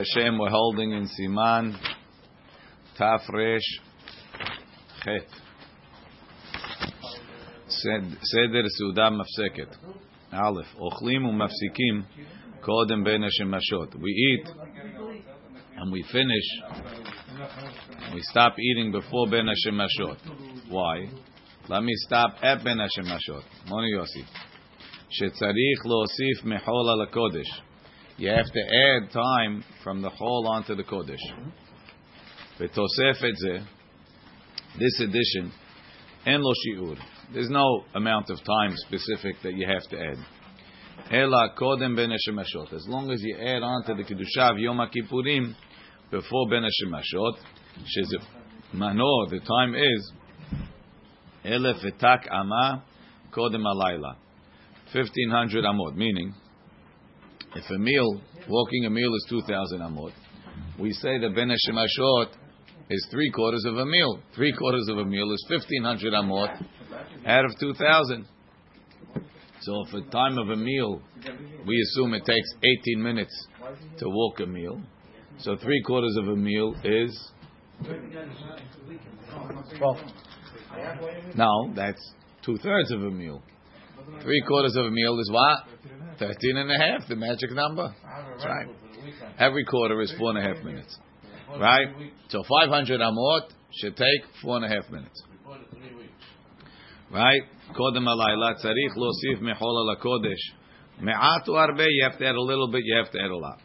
Hashem, 0.00 0.38
we're 0.38 0.48
holding 0.48 0.92
in 0.92 1.06
Siman 1.08 1.76
Tafresh 2.98 3.60
Chet. 5.04 5.28
Seder 7.68 8.62
Suda 8.66 9.10
Mafseket. 9.10 9.76
Aleph. 10.32 10.68
Ochlim 10.80 11.26
umafsikim 11.26 12.06
kodem 12.66 13.04
ben 13.04 13.20
hashemashot. 13.20 13.94
We 14.00 14.10
eat 14.10 14.48
and 15.76 15.92
we 15.92 16.02
finish. 16.10 16.48
We 18.14 18.22
stop 18.22 18.58
eating 18.58 18.92
before 18.92 19.28
ben 19.28 19.44
hashemashot. 19.44 20.16
Why? 20.70 21.10
Let 21.68 21.82
me 21.82 21.92
stop 22.06 22.36
at 22.42 22.64
ben 22.64 22.78
hashemashot. 22.78 23.42
Moni 23.68 23.92
Yossi. 23.92 24.24
שצריך 25.12 25.86
להוסיף 25.86 26.44
מחול 26.44 26.90
על 26.92 27.02
הקודש 27.02 27.46
you 28.20 28.28
have 28.28 28.52
to 28.52 28.60
add 28.60 29.10
time 29.12 29.64
from 29.82 30.02
the 30.02 30.10
whole 30.10 30.46
onto 30.46 30.74
the 30.74 30.82
Kodesh. 30.84 31.16
This 34.78 35.00
edition, 35.00 35.50
en 36.26 36.42
lo 36.42 36.52
shiur. 36.52 36.98
There's 37.32 37.48
no 37.48 37.84
amount 37.94 38.28
of 38.28 38.36
time 38.44 38.74
specific 38.76 39.36
that 39.42 39.54
you 39.54 39.66
have 39.66 39.88
to 39.88 39.98
add. 39.98 40.18
Ela 41.10 41.54
kodem 41.58 41.96
ben 41.96 42.12
As 42.12 42.86
long 42.88 43.10
as 43.10 43.22
you 43.22 43.38
add 43.38 43.62
on 43.62 43.84
to 43.86 43.94
the 43.94 44.02
Kedusha 44.02 44.52
of 44.52 44.58
Yom 44.58 44.76
Kippurim 44.76 45.54
before 46.10 46.50
ben 46.50 46.62
Hashemashot, 46.62 47.38
mano, 48.74 49.26
the 49.30 49.40
time 49.40 49.74
is 49.74 50.12
elef 51.46 51.82
etak 51.84 52.30
ama 52.30 52.84
kodem 53.32 53.64
alayla. 53.64 54.16
1500 54.92 55.64
amot, 55.64 55.96
meaning 55.96 56.34
if 57.54 57.64
a 57.70 57.78
meal, 57.78 58.20
walking 58.48 58.84
a 58.86 58.90
meal 58.90 59.14
is 59.14 59.26
2,000 59.28 59.80
amot, 59.80 60.12
we 60.78 60.92
say 60.92 61.18
the 61.18 61.30
Ben 61.30 61.48
Hashemashot 61.48 62.28
is 62.90 63.06
three 63.10 63.30
quarters 63.30 63.64
of 63.66 63.76
a 63.76 63.86
meal. 63.86 64.20
Three 64.34 64.52
quarters 64.52 64.88
of 64.88 64.98
a 64.98 65.04
meal 65.04 65.30
is 65.32 65.46
1,500 65.48 66.12
amot 66.12 66.64
out 67.26 67.44
of 67.44 67.58
2,000. 67.58 68.26
So 69.62 69.84
for 69.90 70.00
time 70.10 70.38
of 70.38 70.48
a 70.48 70.56
meal, 70.56 71.02
we 71.66 71.80
assume 71.82 72.14
it 72.14 72.24
takes 72.24 72.48
18 72.62 73.02
minutes 73.02 73.46
to 73.98 74.08
walk 74.08 74.40
a 74.40 74.46
meal. 74.46 74.80
So 75.38 75.56
three 75.56 75.82
quarters 75.82 76.16
of 76.18 76.28
a 76.28 76.36
meal 76.36 76.74
is. 76.82 77.32
No, 81.34 81.72
that's 81.74 82.12
two 82.44 82.56
thirds 82.58 82.90
of 82.90 83.02
a 83.02 83.10
meal. 83.10 83.42
Three 84.22 84.42
quarters 84.46 84.76
of 84.76 84.86
a 84.86 84.90
meal 84.90 85.18
is 85.18 85.30
what? 85.30 85.58
Thirteen 86.19 86.57
and 86.57 86.71
a 86.71 86.77
half, 86.77 87.07
the 87.09 87.15
magic 87.15 87.51
number. 87.51 87.87
That's 87.93 88.45
right. 88.45 88.67
Every 89.39 89.65
quarter 89.65 90.01
is 90.01 90.13
four 90.17 90.29
and 90.31 90.39
a 90.39 90.41
half 90.41 90.63
minutes. 90.63 90.97
Right? 91.59 91.87
So 92.29 92.43
500 92.43 92.99
amot 92.99 93.49
should 93.79 93.95
take 93.95 94.21
four 94.41 94.57
and 94.57 94.65
a 94.65 94.69
half 94.69 94.89
minutes. 94.89 95.23
Right? 97.11 97.43
קודם 97.73 98.07
הלילה 98.07 98.53
צריך 98.55 98.91
להוסיף 98.97 99.41
מחול 99.41 99.75
על 99.81 99.97
הקודש. 99.97 100.53
מעט 100.99 101.47
או 101.47 101.59
הרבה, 101.59 101.83
you 101.83 102.11
have 102.11 102.17
to 102.17 102.23
add 102.23 102.35
a 102.35 102.41
little 102.41 102.71
bit, 102.71 102.83
you 102.83 102.95
have 103.03 103.11
to 103.11 103.17
add 103.17 103.31
a 103.31 103.37
lot. 103.37 103.61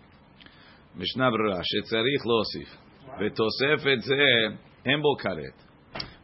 משנה 0.96 1.30
ברירה, 1.30 1.60
שצריך 1.62 2.26
להוסיף. 2.26 2.76
ותוספת 3.20 4.02
זה, 4.02 4.56
אין 4.86 5.02
בו 5.02 5.16
כרת. 5.18 5.70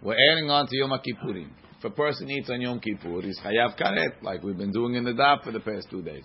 We're 0.02 0.14
adding 0.14 0.48
on 0.50 0.66
to 0.70 0.77
יום 0.80 0.92
הכיפורים. 0.92 1.48
If 1.81 1.85
a 1.85 1.95
person 1.95 2.29
eats 2.29 2.47
on 2.51 2.61
Yom 2.61 2.79
Kippur, 2.79 3.23
he's 3.23 3.39
Hayav 3.39 3.75
Karet, 3.75 4.21
like 4.21 4.43
we've 4.43 4.55
been 4.55 4.71
doing 4.71 4.93
in 4.93 5.03
the 5.03 5.13
Daf 5.13 5.43
for 5.43 5.51
the 5.51 5.59
past 5.59 5.88
two 5.89 6.03
days. 6.03 6.23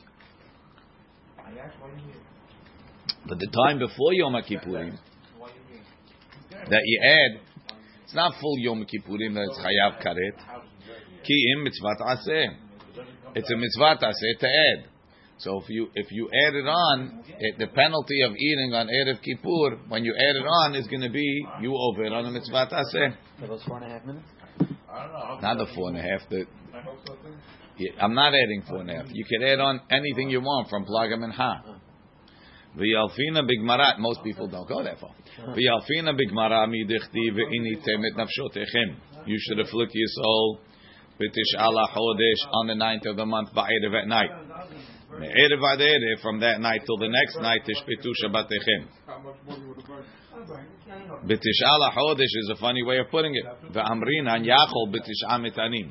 But 3.27 3.39
the 3.39 3.47
time 3.65 3.79
before 3.79 4.13
Yom 4.13 4.35
Kippurim, 4.35 4.99
that 6.51 6.83
you 6.85 7.01
add, 7.03 7.41
it's 8.05 8.15
not 8.15 8.35
full 8.39 8.59
Yom 8.59 8.85
Kippurim 8.85 9.33
that 9.33 9.49
it's 9.49 9.59
Hayav 9.59 10.05
Karet. 10.05 10.37
Ki 11.25 11.55
im 11.57 11.65
mitzvat 11.65 12.03
aseh. 12.03 12.49
It's 13.35 13.51
a 13.51 13.55
mitzvat 13.55 14.03
aseh 14.03 14.39
to 14.41 14.47
add. 14.47 14.91
So 15.39 15.63
if 15.63 15.71
you 15.71 15.89
if 15.95 16.11
you 16.11 16.29
add 16.49 16.55
it 16.55 16.67
on, 16.67 17.25
it, 17.39 17.59
the 17.59 17.69
penalty 17.69 18.21
of 18.23 18.33
eating 18.33 18.75
on 18.75 18.89
Erev 18.89 19.23
Kippur, 19.23 19.89
when 19.89 20.05
you 20.05 20.15
add 20.15 20.37
it 20.37 20.47
on, 20.47 20.75
is 20.75 20.87
going 20.87 21.01
to 21.01 21.11
be 21.11 21.47
you 21.63 21.75
over 21.75 22.05
it 22.05 22.13
on 22.13 22.27
a 22.27 22.31
mitzvah 22.31 22.69
aseh. 22.71 23.17
For 23.41 23.47
those 23.47 23.63
four 23.67 23.79
and 23.79 23.87
a 23.87 23.89
half 23.89 24.05
minutes. 24.05 24.27
Not 25.43 25.59
the 25.59 25.67
four 25.75 25.89
and 25.91 25.99
a 25.99 26.03
half. 26.03 26.29
The, 26.31 26.47
I'm 28.01 28.15
not 28.15 28.35
adding 28.35 28.63
four 28.69 28.81
and 28.81 28.91
a 28.91 28.95
half. 28.95 29.07
You 29.13 29.25
can 29.25 29.43
add 29.43 29.61
on 29.61 29.81
anything 29.91 30.31
you 30.31 30.41
want 30.41 30.69
from 30.71 30.85
plagam 30.85 31.23
and 31.25 31.33
ha. 31.33 31.63
V'yalfina 32.77 33.43
bigmarat. 33.43 33.99
Most 33.99 34.23
people 34.25 34.49
don't 34.49 34.69
go 34.69 34.83
that 34.83 34.99
far. 35.01 35.15
V'yalfina 35.41 36.15
bigmara 36.17 36.67
midichti 36.67 37.31
ve'initem 37.33 38.05
et 38.05 38.17
nafshotechem. 38.17 38.97
You 39.27 39.39
should 39.41 39.61
afflict 39.61 39.93
your 39.95 40.09
soul 40.09 40.61
b'tish 41.21 41.61
ala 41.61 41.89
chodesh 41.95 42.53
on 42.53 42.67
the 42.69 42.75
ninth 42.75 43.07
of 43.07 43.17
the 43.17 43.27
month 43.27 43.51
ba'erev 43.55 44.03
at 44.03 44.09
night. 44.09 44.31
Me'erev 45.19 45.73
ad 45.73 45.81
erev 45.81 46.21
from 46.23 46.41
that 46.41 46.61
night 46.61 46.83
till 46.85 46.99
the 46.99 47.09
next 47.09 47.37
night 47.41 47.63
tishpetu 47.65 48.13
shabbatechem. 48.23 49.66
B'tish'al 51.27 51.91
chodesh 51.93 52.23
is 52.23 52.53
a 52.53 52.61
funny 52.61 52.85
way 52.85 52.99
of 52.99 53.11
putting 53.11 53.35
it. 53.35 53.45
Ve'amrin 53.73 54.29
an 54.29 54.45
yachol 54.45 54.95
b'tish'a 54.95 55.41
mitanim. 55.41 55.91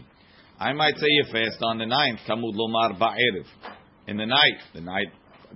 I 0.58 0.72
might 0.72 0.96
say 0.96 1.08
you 1.10 1.26
fast 1.30 1.62
on 1.62 1.78
the 1.78 1.86
ninth, 1.86 2.20
tamud 2.26 2.56
lomar 2.56 2.98
ba'erev. 2.98 3.46
In 4.08 4.16
the 4.16 4.26
night, 4.26 4.60
the 4.74 4.80
night, 4.80 5.08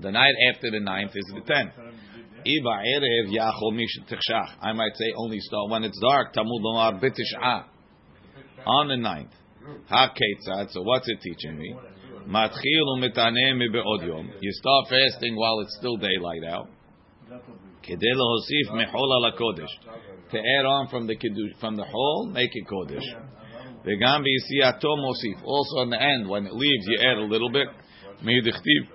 the 0.01 0.11
night 0.11 0.33
after 0.51 0.69
the 0.71 0.81
ninth 0.81 1.11
is 1.15 1.31
the 1.33 1.41
tenth. 1.41 1.71
Iba 2.45 2.83
erev 2.97 3.31
yachol 3.31 3.73
mish 3.73 3.97
tichshach. 4.09 4.49
I 4.61 4.73
might 4.73 4.95
say 4.95 5.13
only 5.15 5.39
start 5.39 5.69
when 5.69 5.85
it's 5.85 5.99
dark, 6.01 6.33
tamud 6.33 6.61
lomar 6.61 7.01
b'tish'a. 7.01 7.63
On 8.65 8.89
the 8.89 8.97
ninth. 8.97 9.31
Ha 9.87 10.13
ketzad. 10.13 10.71
So 10.71 10.81
what's 10.81 11.07
it 11.07 11.21
teaching 11.21 11.57
me? 11.57 11.73
Matchil 12.27 12.97
u'mitanem 12.97 13.59
be'od 13.71 14.05
yom. 14.05 14.29
You 14.41 14.51
start 14.51 14.89
fasting 14.89 15.37
while 15.37 15.61
it's 15.61 15.77
still 15.79 15.95
daylight 15.95 16.43
out. 16.49 16.67
To 20.31 20.37
add 20.37 20.65
on 20.65 20.87
from 20.89 21.07
the 21.07 21.15
kiddush, 21.15 21.59
from 21.59 21.75
the 21.75 21.85
whole, 21.85 22.27
make 22.27 22.51
it 22.53 22.67
kodesh. 22.67 23.05
V'gam 23.85 24.21
b'yisiyato 24.21 24.97
mosif. 24.97 25.43
Also 25.43 25.81
in 25.81 25.89
the 25.89 26.01
end, 26.01 26.29
when 26.29 26.45
it 26.45 26.53
leaves, 26.53 26.85
you 26.87 26.99
add 26.99 27.17
a 27.17 27.23
little 27.23 27.49
bit. 27.49 27.67
Me'edichtiv 28.21 28.87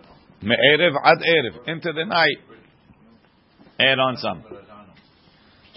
me'erev 0.42 0.94
ad 1.02 1.18
erev. 1.26 1.68
Into 1.68 1.92
the 1.92 2.04
night, 2.04 2.38
add 3.80 3.98
on 3.98 4.16
some. 4.18 4.44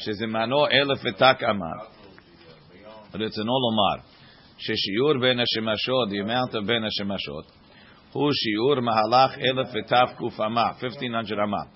Elef 0.05 1.05
etak 1.05 1.43
amar. 1.49 1.87
But 3.11 3.21
it's 3.21 3.37
an 3.37 3.47
olomar. 3.47 4.03
Sheshiur 4.59 5.19
ben 5.21 5.37
the 5.37 6.19
amount 6.19 6.53
of. 6.55 6.65
Hu 8.13 8.19
shiur 8.19 8.79
mahalach 8.79 9.37
elef 9.39 9.73
etav 9.75 10.17
kuf 10.19 10.39
amah, 10.39 10.75
1500 10.81 11.39
amah. 11.39 11.67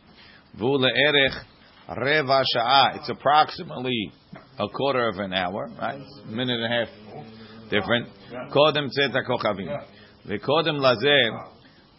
Reva 1.89 2.43
sha'a. 2.55 2.97
It's 2.97 3.09
approximately 3.09 4.12
a 4.59 4.69
quarter 4.69 5.09
of 5.09 5.19
an 5.19 5.33
hour, 5.33 5.71
right? 5.78 6.00
A 6.00 6.31
minute 6.31 6.59
and 6.61 6.65
a 6.65 6.77
half 6.77 6.89
different. 7.71 8.09
Kodem 8.53 8.89
tzet 8.89 9.15
kochavim. 9.28 9.69
V'kodem 10.27 10.81
lazeh 10.81 11.31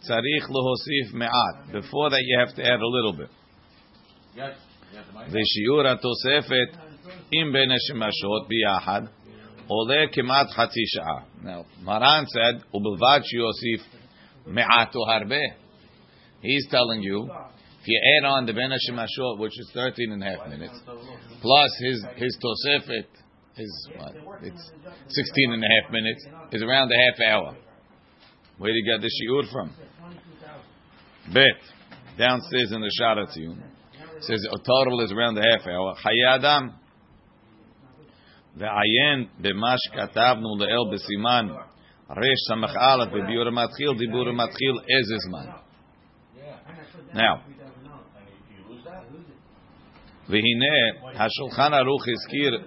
tzarich 0.06 0.46
lohosif 0.50 1.14
me'at. 1.14 1.72
Before 1.72 2.10
that, 2.10 2.20
you 2.22 2.38
have 2.38 2.54
to 2.56 2.62
add 2.62 2.80
a 2.80 2.86
little 2.86 3.12
bit. 3.14 3.30
ושיעור 5.30 5.86
התוספת 5.86 6.76
עם 7.32 7.52
בין 7.52 7.70
השמשות 7.70 8.48
ביחד 8.48 9.02
עולה 9.66 10.04
כמעט 10.12 10.50
חצי 10.50 10.80
שעה. 10.86 11.20
Now, 11.42 11.64
Maran 11.84 12.24
said, 12.26 12.64
ובלבד 12.74 13.20
שיוסיף 13.22 14.00
מעט 14.46 14.96
או 14.96 15.10
הרבה. 15.10 15.36
He's 16.42 16.70
telling 16.70 17.02
you 17.02 17.28
if 17.82 17.86
you 17.86 18.00
add 18.18 18.26
on 18.26 18.46
the 18.46 18.52
Ben 18.52 18.70
Hashemashot, 18.70 19.38
which 19.38 19.58
is 19.58 19.70
13 19.74 20.12
and 20.12 20.22
a 20.22 20.26
half 20.26 20.48
minutes, 20.48 20.78
plus 21.40 21.70
his 21.80 22.04
his 22.16 22.38
Tosefet, 22.42 23.06
his 23.54 23.88
what? 23.96 24.14
It's 24.42 24.72
16 25.08 25.52
and 25.52 25.62
a 25.62 25.66
half 25.66 25.92
minutes, 25.92 26.26
is 26.52 26.62
around 26.62 26.90
a 26.92 26.96
half 26.96 27.32
hour. 27.32 27.56
Where 28.58 28.72
did 28.72 28.84
you 28.84 28.92
get 28.92 29.00
the 29.00 29.10
shiur 29.10 29.50
from? 29.52 29.74
Bet 31.32 31.60
downstairs 32.18 32.72
in 32.72 32.80
the 32.80 32.92
Sharatiyun 33.00 33.62
says 34.20 34.44
a 34.50 34.58
total 34.58 35.00
is 35.04 35.12
around 35.12 35.38
a 35.38 35.42
half 35.42 35.66
hour. 35.66 35.94
Hayadam 36.04 36.78
ועיין 38.58 39.26
במה 39.38 39.74
שכתבנו 39.78 40.56
לעיל 40.58 40.94
בסימן 40.94 41.46
רש 42.10 42.38
סמך 42.48 42.76
א' 42.76 43.04
בביור 43.04 43.46
המתחיל, 43.46 43.92
דיבור 43.98 44.28
המתחיל 44.28 44.72
איזה 44.96 45.14
זמן. 45.28 45.46
Now, 47.14 47.40
והנה 50.28 51.24
השולחן 51.24 51.74
ערוך 51.74 52.04
הזכיר 52.08 52.60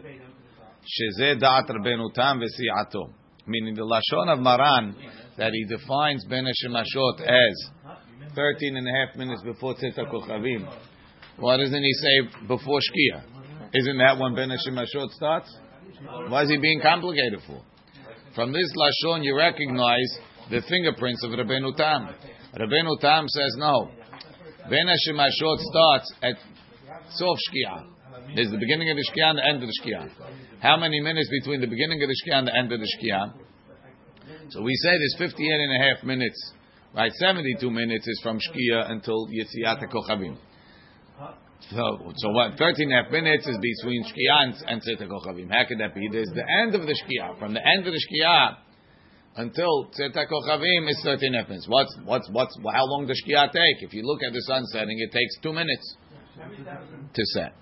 שזה 0.85 1.33
דעת 1.39 1.71
רבנו 1.71 2.09
תם 2.09 2.39
וסיעתו. 2.41 3.21
Meaning 3.47 3.75
the 3.75 3.81
Lashon 3.81 4.29
of 4.33 4.39
Maran 4.39 4.95
that 5.37 5.51
he 5.51 5.65
defines 5.65 6.23
Ben 6.29 6.45
Hashemashot 6.45 7.21
as 7.21 7.55
13 8.35 8.77
and 8.77 8.87
a 8.87 8.91
half 8.91 9.15
minutes 9.17 9.41
before 9.43 9.73
Tzeta 9.73 10.05
Kochavim 10.11 10.69
Why 11.37 11.57
doesn't 11.57 11.83
he 11.83 11.93
say 11.93 12.45
before 12.47 12.79
Shkia? 12.79 13.23
Isn't 13.73 13.97
that 13.97 14.19
when 14.19 14.35
Ben 14.35 14.49
Hashemashot 14.49 15.09
starts? 15.11 15.57
Why 16.29 16.43
is 16.43 16.49
he 16.49 16.57
being 16.57 16.81
complicated 16.81 17.39
for? 17.47 17.61
From 18.35 18.53
this 18.53 18.71
Lashon, 18.77 19.23
you 19.23 19.35
recognize 19.35 20.19
the 20.49 20.61
fingerprints 20.69 21.23
of 21.23 21.31
Rabbeinu 21.31 21.75
Tam. 21.75 22.13
Rabbeinu 22.55 22.99
Tam 22.99 23.27
says 23.27 23.55
no. 23.57 23.89
Ben 24.69 24.85
Hashemashot 24.85 25.57
starts 25.57 26.13
at 26.21 26.35
Sof 27.10 27.38
Shkia. 27.50 27.96
There's 28.34 28.50
the 28.50 28.58
beginning 28.58 28.90
of 28.90 28.96
the 28.96 29.06
Shkia 29.12 29.30
and 29.30 29.38
the 29.38 29.46
end 29.46 29.62
of 29.62 29.68
the 29.68 29.78
Shkia. 29.82 30.10
How 30.60 30.76
many 30.76 31.00
minutes 31.00 31.28
between 31.30 31.60
the 31.60 31.66
beginning 31.66 32.02
of 32.02 32.08
the 32.08 32.16
Shkia 32.24 32.38
and 32.38 32.48
the 32.48 32.56
end 32.56 32.72
of 32.72 32.80
the 32.80 32.90
Shkia? 32.98 33.32
So 34.50 34.62
we 34.62 34.74
say 34.74 34.90
there's 34.90 35.30
58 35.30 35.46
and 35.46 35.82
a 35.82 35.94
half 35.94 36.04
minutes. 36.04 36.52
Right, 36.94 37.12
72 37.12 37.70
minutes 37.70 38.08
is 38.08 38.20
from 38.22 38.38
Shkia 38.38 38.90
until 38.90 39.28
Yetziat 39.28 39.84
HaKochavim. 39.84 40.36
So, 41.70 42.12
so 42.16 42.28
what? 42.30 42.56
13 42.58 42.90
and 42.90 42.92
a 42.92 43.02
half 43.02 43.12
minutes 43.12 43.46
is 43.46 43.58
between 43.58 44.04
Shkia 44.04 44.42
and, 44.42 44.54
and 44.66 44.82
Tzet 44.82 45.06
HaKochavim. 45.06 45.50
How 45.50 45.66
could 45.68 45.78
that 45.80 45.94
be? 45.94 46.08
There's 46.10 46.30
the 46.34 46.44
end 46.62 46.74
of 46.74 46.82
the 46.82 46.94
Shkia. 46.94 47.38
From 47.38 47.54
the 47.54 47.60
end 47.60 47.86
of 47.86 47.92
the 47.92 48.00
Shkia 48.00 48.56
until 49.36 49.90
Tzet 49.92 50.14
HaKochavim 50.14 50.88
is 50.88 51.00
13 51.04 51.28
and 51.28 51.36
a 51.36 51.38
half 51.40 51.48
minutes. 51.48 51.66
What's, 51.68 51.96
what's, 52.04 52.28
what's, 52.32 52.56
how 52.72 52.84
long 52.86 53.06
does 53.06 53.22
Shkia 53.26 53.52
take? 53.52 53.82
If 53.82 53.92
you 53.92 54.02
look 54.02 54.20
at 54.26 54.32
the 54.32 54.42
sun 54.42 54.64
setting, 54.66 54.98
it 54.98 55.12
takes 55.12 55.38
two 55.42 55.52
minutes 55.52 55.96
to 57.14 57.22
set. 57.34 57.54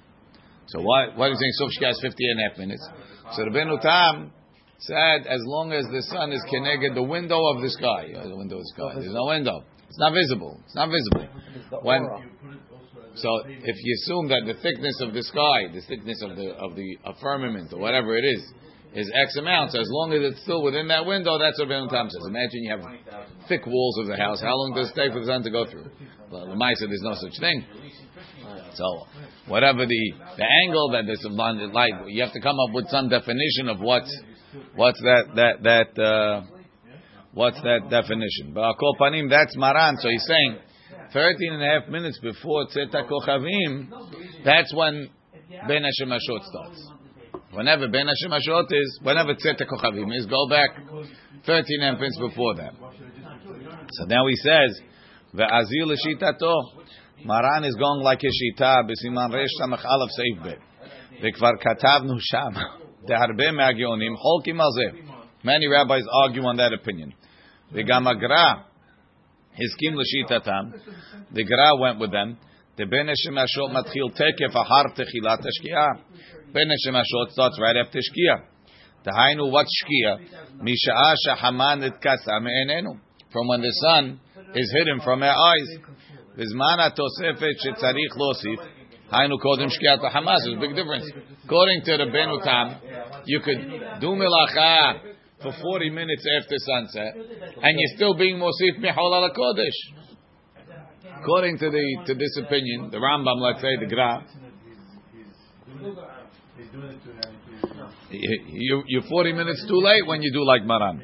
So 0.67 0.81
why, 0.81 1.09
why 1.15 1.27
are 1.27 1.31
you 1.31 1.37
saying 1.37 1.53
Sof 1.59 1.71
Shkia 1.79 1.91
is 1.93 2.01
50 2.01 2.31
and 2.31 2.41
a 2.41 2.49
half 2.49 2.59
minutes? 2.59 2.89
So 3.37 3.43
Rabbeinu 3.45 3.81
Tam 3.81 4.33
said, 4.79 5.27
as 5.27 5.41
long 5.45 5.73
as 5.73 5.85
the 5.93 6.03
sun 6.03 6.33
is 6.33 6.43
connected, 6.51 6.95
the 6.95 7.03
window 7.03 7.41
of 7.55 7.63
the 7.63 7.71
sky, 7.71 8.13
the 8.13 8.37
window 8.37 8.57
of 8.57 8.63
the 8.63 8.73
sky, 8.75 8.93
there's 9.01 9.15
no 9.15 9.27
window. 9.27 9.65
It's 9.89 9.99
not 9.99 10.13
visible. 10.13 10.61
It's 10.65 10.75
not 10.75 10.89
visible. 10.91 11.29
When, 11.83 12.03
so 13.15 13.29
if 13.47 13.77
you 13.79 13.93
assume 14.03 14.29
that 14.29 14.43
the 14.47 14.59
thickness 14.61 14.99
of 15.01 15.15
the 15.15 15.23
sky, 15.23 15.71
the 15.73 15.83
thickness 15.87 16.21
of 16.23 16.35
the 16.35 16.51
of 16.59 16.75
the 16.75 16.99
firmament 17.23 17.73
or 17.73 17.79
whatever 17.79 18.17
it 18.17 18.25
is, 18.25 18.43
is 18.95 19.11
X 19.15 19.37
amount, 19.37 19.73
so 19.73 19.81
as 19.81 19.91
long 19.91 20.13
as 20.13 20.23
it's 20.23 20.43
still 20.43 20.63
within 20.63 20.89
that 20.89 21.07
window, 21.07 21.39
that's 21.39 21.59
what 21.59 21.69
Ben 21.69 21.87
Tam 21.89 22.11
says. 22.11 22.23
Imagine 22.27 22.63
you 22.63 22.71
have 22.75 22.85
thick 23.49 23.67
walls 23.67 23.99
of 23.99 24.07
the 24.07 24.17
house. 24.17 24.41
How 24.41 24.55
long 24.55 24.75
does 24.75 24.91
it 24.91 24.95
take 24.95 25.13
for 25.13 25.21
the 25.21 25.27
sun 25.27 25.43
to 25.43 25.51
go 25.51 25.67
through? 25.67 25.91
Well, 26.31 26.47
the 26.47 26.59
Maisa, 26.59 26.87
there's 26.87 27.03
no 27.03 27.15
such 27.15 27.39
thing. 27.39 27.65
So 28.75 29.07
whatever 29.47 29.87
the 29.87 30.13
the 30.37 30.47
angle 30.65 30.91
that 30.93 31.05
there's 31.07 31.25
light, 31.73 32.09
you 32.09 32.23
have 32.23 32.33
to 32.33 32.41
come 32.41 32.57
up 32.59 32.75
with 32.75 32.89
some 32.89 33.09
definition 33.09 33.69
of 33.69 33.81
what's 33.81 34.15
what's 34.75 35.01
that 35.01 35.25
that 35.37 35.63
that 35.63 36.03
uh, 36.03 36.43
what's 37.33 37.61
that 37.63 37.89
definition. 37.91 38.53
But 38.55 38.75
Akol 38.75 38.97
Panim, 39.01 39.31
that's 39.31 39.57
Maran. 39.57 39.97
So 39.99 40.09
he's 40.09 40.27
saying 40.27 40.59
13 41.13 41.53
and 41.53 41.63
a 41.63 41.81
half 41.81 41.89
minutes 41.89 42.19
before 42.21 42.67
Tzeta 42.67 43.09
Kochavim, 43.09 43.89
that's 44.45 44.75
when 44.75 45.09
Ben 45.69 45.83
Hashemashot 45.83 46.45
starts. 46.45 46.91
Whenever 47.53 47.89
Ben 47.89 48.07
Hashemashot 48.07 48.67
is, 48.73 49.01
whenever 49.03 49.35
Tzeta 49.35 49.63
Kochavim 49.63 50.13
is, 50.17 50.27
go 50.27 50.49
back 50.49 50.71
13 51.47 51.65
and 51.81 51.83
a 51.83 51.93
half 51.93 52.01
minutes 52.01 52.19
before 52.19 52.55
that. 52.57 52.73
So 53.93 54.05
now 54.07 54.27
he 54.27 54.35
says, 54.37 54.81
Ve'azil 55.35 55.87
l'shitato. 55.87 56.84
Maran 57.26 57.64
is 57.66 57.76
going 57.76 58.02
like 58.02 58.24
a 58.24 58.28
shita, 58.28 58.84
b'siman 58.88 59.34
resh 59.34 59.50
samach 59.62 59.86
alaf 59.86 60.10
seif 60.18 60.44
bet. 60.44 60.60
וכבר 61.22 61.50
כתבנו 61.60 62.20
שם, 62.20 62.52
דהרבה 63.08 63.52
מהגאונים 63.52 64.18
חולקים 64.18 64.62
על 64.62 64.68
זה. 64.72 64.98
Many 65.44 65.68
rabbis 65.68 66.06
argue 66.24 66.44
on 66.44 66.58
that 66.58 66.74
opinion. 66.74 67.12
וגם 67.72 68.08
הגר"א 68.08 68.54
הסכים 69.54 70.00
לשיטתם, 70.00 70.64
the 71.34 71.44
Gra 71.44 71.76
went 71.80 72.00
with 72.00 72.12
them, 72.12 72.38
the 72.78 72.86
Ben 72.86 73.08
Hashemashot 73.08 73.74
matchil 73.74 74.10
tekef 74.16 74.56
ahar 74.56 74.86
techilat 74.96 75.40
השקיעה. 75.40 75.88
Ben 76.54 76.68
Hashemashot 76.68 77.32
starts 77.32 77.60
right 77.60 77.76
after 77.76 78.00
shkia. 78.00 78.44
Tahainu 79.06 79.52
what 79.52 79.66
shkia? 79.66 80.18
Misha'a 80.62 81.14
shahaman 81.28 81.90
etkasa 81.90 82.42
me'enenu. 82.42 83.00
From 83.32 83.48
when 83.48 83.62
the 83.62 83.74
sun 83.84 84.20
is 84.56 84.74
hidden 84.78 85.02
from 85.02 85.24
our 85.24 85.36
eyes. 85.36 85.78
בזמן 86.38 86.78
התוספת 86.80 87.56
שצריך 87.60 88.12
להוסיף, 88.18 88.60
היינו 89.12 89.40
קודם 89.40 89.70
שקיעת 89.70 90.04
החמאס, 90.04 90.42
there's 90.44 90.58
a 90.58 90.62
big 90.62 90.76
difference. 90.76 91.08
According 91.46 91.82
to 91.86 91.98
the 91.98 92.08
Benutam, 92.16 92.68
you 93.26 93.40
could 93.40 93.62
do 94.00 94.10
melacha 94.22 95.00
for 95.42 95.52
40 95.52 95.90
minutes 95.90 96.26
after 96.38 96.56
sunset, 96.58 97.14
and 97.64 97.74
you're 97.80 97.96
still 97.96 98.14
being 98.14 98.38
mosif 98.38 98.78
mihol 98.80 99.14
al 99.20 99.30
kodesh. 99.40 99.80
According 101.22 101.58
to 101.58 101.70
the 101.70 101.86
to 102.08 102.14
this 102.14 102.38
opinion, 102.46 102.92
the 102.92 102.98
Rambam, 102.98 103.38
let's 103.42 103.62
say 103.62 103.76
the 103.80 103.88
Gra, 103.88 104.24
you, 108.12 108.84
you're 108.88 109.10
40 109.10 109.34
minutes 109.34 109.66
too 109.68 109.82
late 109.82 110.06
when 110.08 110.22
you 110.22 110.32
do 110.34 110.44
like 110.44 110.64
Maran. 110.66 111.00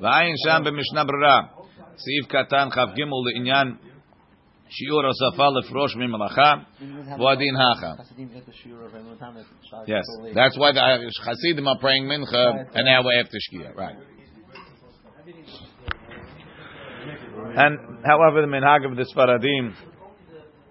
ועין 0.00 0.34
שם 0.44 0.62
במשנה 0.64 1.04
ברירה, 1.04 1.40
סעיף 1.96 2.26
קטן 2.26 2.68
כ"ג 2.70 3.00
לעניין 3.34 3.74
שיעור 4.68 5.02
הוספה 5.06 5.48
לפרוש 5.58 5.96
ממלאכה, 5.96 6.54
והוא 7.18 7.30
הדין 7.30 7.54
הכה. 7.56 7.92
Yes, 9.86 10.04
that's 10.34 10.56
why 10.58 10.72
the 10.72 10.80
Hasidim 11.24 11.66
are 11.66 11.78
praying 11.78 12.04
mincha 12.04 12.66
an 12.74 12.86
hour 12.86 13.10
after 13.20 13.38
Shkia, 13.46 13.74
right. 13.74 13.96
And 17.56 17.78
however, 18.04 18.42
the 18.42 18.46
minhag 18.46 18.84
of 18.88 18.96
the 18.96 19.06
Sfaradim 19.12 19.72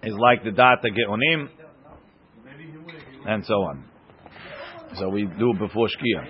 is 0.03 0.15
like 0.17 0.43
the 0.43 0.51
data 0.51 0.87
geonim, 0.97 1.49
and 3.25 3.45
so 3.45 3.55
on. 3.55 3.83
So 4.95 5.09
we 5.09 5.25
do 5.25 5.51
it 5.53 5.59
before 5.59 5.87
Shkia. 5.87 6.21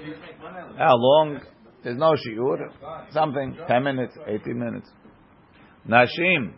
How 0.77 0.95
long? 0.95 1.39
There's 1.83 1.97
no 1.97 2.13
shiur. 2.13 2.57
Something. 3.11 3.57
Ten 3.67 3.83
minutes. 3.83 4.17
Eighteen 4.27 4.59
minutes. 4.59 4.89
Nashim 5.87 6.53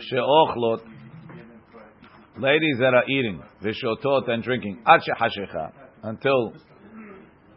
she'ochlot. 0.00 0.80
Ladies 2.38 2.78
that 2.78 2.94
are 2.94 3.04
eating, 3.08 3.42
vishotot 3.62 4.30
and 4.30 4.42
drinking, 4.42 4.82
ad 4.86 5.00
hashecha 5.18 5.72
until 6.02 6.52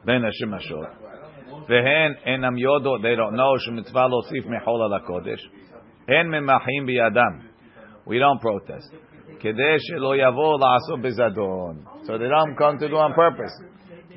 ben 0.05 0.21
hashemashot. 0.21 1.67
Vehen 1.69 2.15
enam 2.27 2.57
yodo, 2.59 3.01
they 3.01 3.15
don't 3.15 3.35
know 3.35 3.55
shemitzvah 3.67 4.09
losif 4.09 4.45
mechol 4.45 4.91
al 4.91 4.99
kodesh. 5.07 5.39
En 6.09 6.29
memachim 6.29 6.85
biyadam. 6.87 7.43
We 8.05 8.19
don't 8.19 8.41
protest. 8.41 8.89
Kedei 9.41 9.77
shelo 9.89 10.17
yavo 10.17 10.59
la'aso 10.59 10.97
bezadon. 11.01 12.05
So 12.05 12.17
they 12.17 12.27
don't 12.27 12.55
come 12.57 12.77
to 12.79 12.89
do 12.89 12.95
on 12.95 13.13
purpose. 13.13 13.53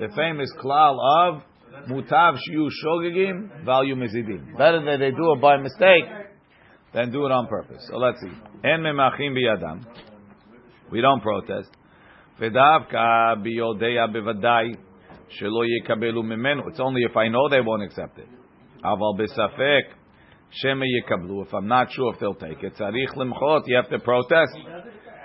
The 0.00 0.08
famous 0.16 0.52
klal 0.60 0.96
of 0.98 1.42
mutav 1.88 2.36
shiu 2.50 2.68
shogegim 2.84 3.64
value 3.64 3.94
mezidim. 3.94 4.56
Better 4.58 4.84
that 4.84 4.96
they 4.98 5.10
do 5.12 5.32
it 5.32 5.40
by 5.40 5.58
mistake 5.58 6.25
than 6.96 7.12
do 7.12 7.26
it 7.26 7.30
on 7.30 7.46
purpose. 7.46 7.84
So 7.90 7.98
let's 7.98 8.18
see. 8.20 8.32
En 8.64 8.80
memachim 8.80 9.34
biyadam. 9.34 9.84
We 10.90 11.02
don't 11.02 11.20
protest. 11.20 11.68
V'davka 12.40 13.36
biyodeya 13.44 14.08
bevadai 14.08 14.74
shelo 15.38 15.62
yekabelu 15.66 16.22
mimenu. 16.24 16.62
It's 16.68 16.80
only 16.80 17.02
if 17.02 17.14
I 17.14 17.28
know 17.28 17.50
they 17.50 17.60
won't 17.60 17.82
accept 17.82 18.18
it. 18.18 18.28
Aval 18.82 19.18
besafek 19.20 19.92
sheme 20.64 20.84
yekablu. 20.84 21.46
If 21.46 21.52
I'm 21.52 21.68
not 21.68 21.92
sure 21.92 22.14
if 22.14 22.20
they'll 22.20 22.34
take 22.34 22.62
it, 22.62 22.74
tzarich 22.76 23.14
limchot. 23.14 23.64
You 23.66 23.76
have 23.76 23.90
to 23.90 23.98
protest. 23.98 24.56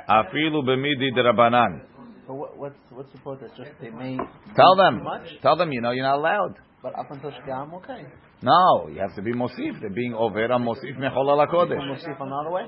Afilu 0.10 0.63
b'midi 0.66 1.13
drabanan. 1.18 1.86
But 2.28 2.36
what, 2.36 2.58
what's 2.58 2.75
what's 2.90 3.12
the 3.13 3.20
protest? 3.20 3.54
Just 3.56 3.72
they 3.80 3.92
may 3.92 4.18
Tell 4.58 4.75
them. 4.75 5.06
Tell 5.42 5.56
them. 5.56 5.72
You 5.72 5.80
know 5.80 5.92
you're 5.92 6.04
not 6.04 6.18
allowed. 6.18 6.56
but 6.84 6.98
up 7.00 7.10
until 7.12 7.32
Shkia, 7.32 7.56
I'm 7.63 7.74
okay. 7.75 8.04
No, 8.43 8.89
you 8.89 9.00
have 9.00 9.13
to 9.15 9.21
be 9.21 9.33
mosif. 9.33 9.79
They're 9.79 9.89
being 9.91 10.15
over 10.15 10.43
a 10.43 10.57
mosif 10.57 10.98
mechol 10.98 11.29
ala. 11.29 11.48
Mosif 11.48 12.19
another 12.19 12.50
way. 12.50 12.63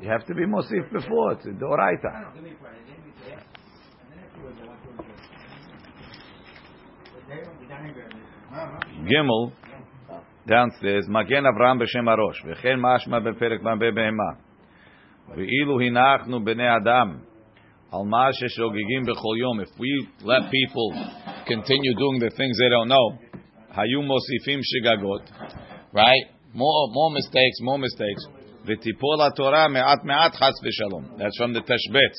You 0.00 0.10
have 0.10 0.26
to 0.26 0.34
be 0.34 0.44
mosif 0.44 0.92
before 0.92 1.32
it's 1.32 1.44
the 1.44 1.52
oraita. 1.52 2.32
Gimel 9.04 9.52
downstairs 10.46 11.06
Magen 11.08 11.44
Avraham 11.44 11.80
b'shem 11.80 12.06
Arosh 12.06 12.42
v'chen 12.44 12.78
mashma 12.78 13.20
b'perek 13.20 13.60
ma'be 13.62 13.92
behema 13.92 14.38
v'ilu 15.36 15.76
hinachnu 15.78 16.42
b'nei 16.42 16.80
Adam 16.80 17.22
al 17.92 18.04
ma'ashe 18.04 18.48
shogigim 18.58 19.06
b'chol 19.06 19.36
yom 19.36 19.60
if 19.60 19.68
we 19.78 20.08
let 20.22 20.50
people 20.50 20.92
continue 21.46 21.94
doing 21.96 22.18
the 22.18 22.30
things 22.30 22.58
they 22.58 22.68
don't 22.70 22.88
know 22.88 23.18
היו 23.77 24.01
מוסיפים 24.01 24.59
שגגות, 24.63 25.31
right? 25.95 26.27
More, 26.55 26.85
more 26.97 27.11
mistakes, 27.17 27.57
more 27.67 27.79
mistakes. 27.87 28.43
ותיפול 28.65 29.21
התורה 29.27 29.67
מעט 29.67 30.03
מעט 30.03 30.35
חס 30.35 30.53
ושלום. 30.63 31.03
That's 31.17 31.37
from 31.41 31.57
the 31.57 31.61
תשבץ. 31.61 32.15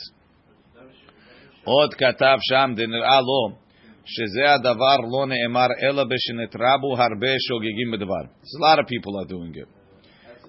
עוד 1.65 1.95
כתב 1.95 2.37
שם, 2.41 2.73
דנראה 2.77 3.21
לו, 3.21 3.57
שזה 4.05 4.55
הדבר 4.55 4.97
לא 5.13 5.27
נאמר 5.27 5.67
אלא 5.83 6.05
בשנתרבו 6.05 6.97
הרבה 6.97 7.35
שוגגים 7.49 7.91
בדבר. 7.93 8.25
So 8.25 8.59
a 8.59 8.63
lot 8.65 8.79
of 8.79 8.87
people 8.87 9.15
are 9.21 9.29
doing 9.33 9.57
it. 9.63 9.85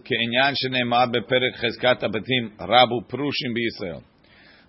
כעניין 0.05 0.55
שנאמר 0.55 1.05
בפרק 1.11 1.55
חזקת 1.55 2.03
הבתים, 2.03 2.49
רבו 2.59 3.01
פרושים 3.07 3.53
בישראל. 3.53 4.01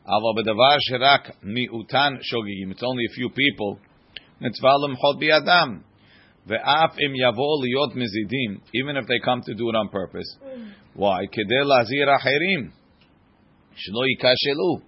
אבל 0.07 0.43
בדבר 0.43 0.77
שרק 0.79 1.31
מיעוטן 1.43 2.13
שוגגים, 2.23 2.73
it's 2.73 2.83
only 2.83 3.07
a 3.11 3.15
few 3.17 3.29
people, 3.29 3.73
מצווה 4.41 4.73
למחות 4.89 5.19
בידם. 5.19 5.79
Ve'af 6.48 6.98
im 7.00 7.14
yavo 7.14 7.62
liot 7.62 7.96
mizidim, 7.96 8.62
even 8.74 8.98
if 8.98 9.06
they 9.08 9.20
come 9.24 9.42
to 9.46 9.54
do 9.54 9.70
it 9.70 9.76
on 9.76 9.90
purpose. 9.90 10.38
Why? 10.94 11.26
Kedei 11.28 11.64
lazir 11.64 12.08
acherim. 12.08 12.72
Shlo 13.74 14.04
yikashelu. 14.10 14.82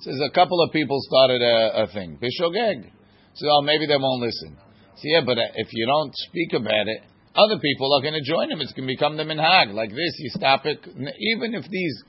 Says 0.00 0.20
a 0.20 0.34
couple 0.34 0.60
of 0.62 0.72
people 0.72 0.98
started 1.00 1.40
a, 1.40 1.84
a 1.84 1.86
thing. 1.92 2.18
Bishogeg. 2.20 2.90
So 3.34 3.46
oh, 3.48 3.62
maybe 3.62 3.86
they 3.86 3.96
won't 3.96 4.22
listen. 4.22 4.56
So 4.96 5.02
yeah, 5.04 5.20
but 5.24 5.38
uh, 5.38 5.42
if 5.54 5.68
you 5.72 5.86
don't 5.86 6.12
speak 6.14 6.52
about 6.54 6.88
it, 6.88 7.02
other 7.36 7.58
people 7.60 7.94
are 7.94 8.02
going 8.02 8.14
to 8.14 8.24
join 8.24 8.48
them. 8.48 8.60
It's 8.60 8.72
going 8.72 8.88
to 8.88 8.94
become 8.94 9.16
the 9.16 9.24
minhag. 9.24 9.74
Like 9.74 9.90
this, 9.90 10.14
you 10.18 10.30
stop 10.30 10.64
it. 10.64 10.80
Even 10.86 11.54
if 11.54 11.64
these 11.70 12.02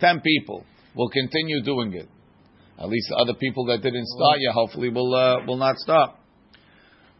10 0.00 0.20
people 0.20 0.64
will 0.94 1.08
continue 1.08 1.62
doing 1.62 1.94
it, 1.94 2.08
at 2.78 2.88
least 2.88 3.08
the 3.08 3.16
other 3.16 3.34
people 3.34 3.66
that 3.66 3.82
didn't 3.82 4.06
start 4.06 4.40
you 4.40 4.50
hopefully 4.52 4.90
will, 4.90 5.14
uh, 5.14 5.46
will 5.46 5.56
not 5.56 5.76
stop. 5.76 6.20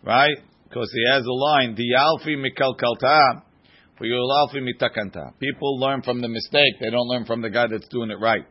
Right? 0.03 0.37
Because 0.74 0.92
he 0.94 1.04
has 1.12 1.26
a 1.26 1.32
line, 1.32 1.76
the 1.76 1.96
alfi 1.98 2.36
mikalkalta, 2.38 3.42
alfi 4.02 4.60
mitakanta. 4.62 5.34
People 5.40 5.80
learn 5.80 6.02
from 6.04 6.22
the 6.22 6.28
mistake. 6.28 6.74
They 6.80 6.90
don't 6.90 7.08
learn 7.08 7.26
from 7.26 7.42
the 7.42 7.50
guy 7.50 7.68
that's 7.68 7.88
doing 7.90 8.12
it 8.12 8.20
right. 8.22 8.46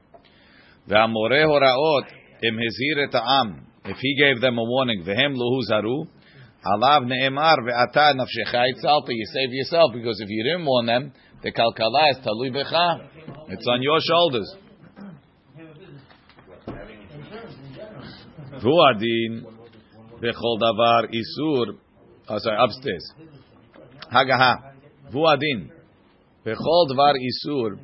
והמורה 0.88 1.44
הוראות, 1.44 2.04
אם 2.44 2.54
הזהיר 2.66 3.04
את 3.08 3.14
העם, 3.14 3.60
if 3.84 3.96
he 3.96 4.12
gave 4.22 4.40
them 4.40 4.58
a 4.58 4.64
warning, 4.72 5.02
והם 5.04 5.32
לא 5.32 5.46
הוזהרו, 5.56 6.04
עליו 6.64 7.02
נאמר, 7.06 7.54
ואתה 7.66 8.06
נפשך 8.14 8.48
הצלת, 8.48 9.08
you 9.08 9.26
save 9.34 9.52
yourself, 9.52 9.92
because 9.92 10.20
if 10.20 10.28
you 10.28 10.42
didn't 10.44 10.66
warn 10.66 10.86
them, 10.86 11.12
the 11.42 11.50
כלכלה 11.50 12.04
is 12.12 12.18
תלוי 12.24 12.50
בך. 12.50 12.72
It's 13.48 13.66
on 13.66 13.82
your 13.82 14.00
shoulders. 14.00 14.56
והוא 18.60 18.82
הדין 18.90 19.42
בכל 20.20 20.56
דבר 20.58 21.00
איסור, 21.12 21.64
Oh, 22.29 22.37
sorry, 22.39 22.57
upstairs. 22.63 23.11
Hagaha. 24.11 24.73
Vuadin. 25.11 25.69
Bechol 26.45 26.87
dvar 26.89 27.15
isur. 27.15 27.77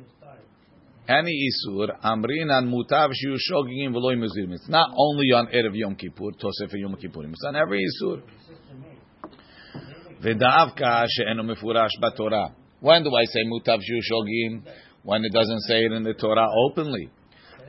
Any 1.08 1.50
isur. 1.50 1.88
Amrin 2.02 2.50
and 2.50 2.72
mutav 2.72 3.10
shiu 3.10 3.36
shogim 3.50 3.92
v'loy 3.92 4.16
muzirim. 4.16 4.52
It's 4.52 4.68
not 4.68 4.90
only 4.96 5.26
on 5.32 5.48
Erev 5.48 5.74
Yom 5.74 5.94
Kippur, 5.94 6.32
Tosef 6.32 6.72
Yom 6.72 6.96
Kippurim. 6.96 7.32
It's 7.32 7.44
on 7.46 7.56
every 7.56 7.84
isur. 7.84 8.22
V'davka 10.22 11.06
she'enu 11.08 11.42
mefurash 11.42 11.90
b'torah. 12.00 12.52
When 12.80 13.02
do 13.02 13.14
I 13.14 13.24
say 13.24 13.40
mutav 13.44 13.78
shiu 13.78 14.00
shogim? 14.10 14.62
When 15.02 15.24
it 15.24 15.32
doesn't 15.32 15.60
say 15.60 15.84
it 15.84 15.92
in 15.92 16.02
the 16.02 16.14
Torah 16.14 16.48
openly. 16.66 17.10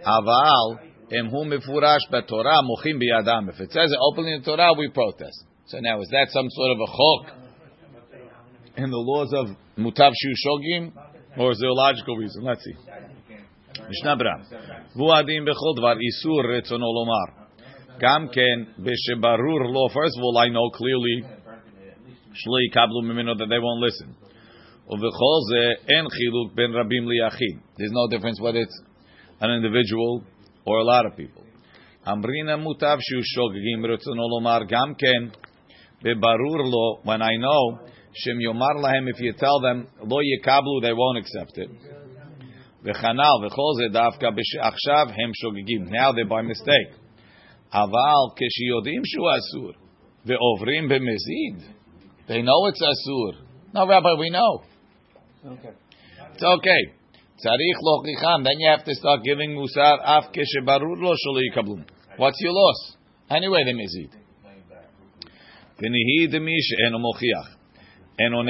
Aval, 0.05 0.79
emhu 1.11 1.45
mefurash 1.45 2.09
b'torah 2.09 2.61
mochim 2.63 2.97
b'yadam. 3.01 3.49
If 3.49 3.59
it 3.59 3.71
says 3.71 3.91
it 3.91 3.99
openly 4.01 4.33
in 4.35 4.41
the 4.41 4.45
Torah, 4.45 4.73
we 4.77 4.89
protest. 4.89 5.45
So 5.70 5.78
now, 5.80 6.00
is 6.00 6.08
that 6.10 6.28
some 6.30 6.48
sort 6.50 6.70
of 6.72 6.78
a 6.78 6.86
chok 6.86 7.22
in 8.76 8.90
the 8.90 9.02
laws 9.10 9.32
of 9.32 9.46
mutav 9.76 10.12
shiu 10.12 10.32
shogigim? 10.44 10.92
Or 11.38 11.52
is 11.52 11.58
there 11.58 11.70
a 11.70 11.74
logical 11.74 12.16
reason? 12.16 12.44
Let's 12.44 12.64
see. 12.64 12.76
משנה 13.90 14.14
ברא, 14.16 14.58
והוא 14.96 15.14
הדין 15.14 15.44
בכל 15.44 15.72
דבר 15.76 15.94
איסור 16.00 16.40
רצונו 16.56 16.86
לומר. 16.94 17.46
גם 17.98 18.28
כן, 18.32 18.56
בשברור 18.78 19.60
לו, 19.74 19.88
first 19.88 20.16
of 20.18 20.22
all, 20.24 20.36
I 20.38 20.48
know 20.48 20.68
clearly, 20.78 21.16
שלא 22.34 22.58
יקבלו 22.68 23.02
ממנו 23.02 23.32
that 23.32 23.48
they 23.48 23.60
won't 23.66 23.82
listen. 23.86 24.26
ובכל 24.88 25.36
זה 25.50 25.72
אין 25.88 26.08
חילוק 26.08 26.54
בין 26.54 26.70
רבים 26.74 27.08
ליחיד. 27.08 27.56
There's 27.76 27.92
no 27.92 28.06
difference 28.14 28.40
whether 28.40 28.60
it's 28.66 28.78
an 29.40 29.50
individual 29.50 30.22
or 30.64 30.78
a 30.78 30.84
lot 30.84 31.04
of 31.06 31.16
people. 31.16 31.42
אמרינא 32.08 32.56
מוטב 32.56 32.96
שהוא 33.00 33.22
שוגגים 33.22 33.92
רצונו 33.92 34.28
לומר 34.28 34.58
גם 34.68 34.94
כן, 34.98 35.38
Lo, 36.03 36.99
when 37.03 37.21
I 37.21 37.35
know, 37.37 37.79
Shem 38.13 38.39
Yomar 38.39 38.75
lahem, 38.75 39.07
if 39.07 39.19
you 39.19 39.33
tell 39.37 39.59
them, 39.61 39.87
lo 40.03 40.17
yekablu, 40.17 40.81
they 40.81 40.93
won't 40.93 41.19
accept 41.19 41.57
it. 41.57 41.69
V'chanal, 42.83 43.43
v'chol 43.43 43.77
ze 43.77 43.89
davka 43.93 44.31
b'sh'achshav 44.31 45.11
hem 45.11 45.31
Shogegim. 45.43 45.89
Now 45.89 46.11
they're 46.11 46.27
by 46.27 46.41
mistake. 46.41 46.93
Aval 47.73 48.35
kshiyodim 48.35 49.01
shu 49.05 49.21
asur, 49.21 49.73
ve'ovrim 50.25 50.89
b'mezid. 50.89 51.63
They 52.27 52.41
know 52.41 52.65
it's 52.67 52.81
asur. 52.81 53.33
No, 53.73 53.87
Rabbi, 53.87 54.13
we 54.19 54.29
know. 54.29 54.63
Okay. 55.45 55.69
It's 56.33 56.43
okay. 56.43 56.93
Tzarich 57.43 57.79
Lo 57.81 58.03
lochicham. 58.03 58.43
Then 58.43 58.59
you 58.59 58.69
have 58.69 58.83
to 58.85 58.93
start 58.95 59.21
giving 59.23 59.55
musar 59.55 59.99
af 60.03 60.25
keshebarur 60.33 61.01
lo 61.01 61.15
sholo 61.15 61.41
yikablum. 61.41 61.85
What's 62.17 62.37
your 62.41 62.53
loss? 62.53 62.97
Anyway, 63.29 63.63
the 63.63 63.73
mezid. 63.73 64.20
Tinihi 65.81 66.31
demish 66.31 66.69
eno 66.85 66.99
mochiach. 66.99 67.55
And 68.19 68.35
on 68.35 68.47